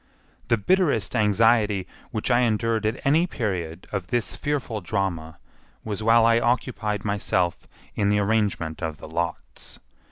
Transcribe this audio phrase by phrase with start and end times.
[0.47, 5.37] The bitterest anxiety which I endured at any period of this fearful drama
[5.83, 9.77] was while I occupied myself in the arrangement of the lots.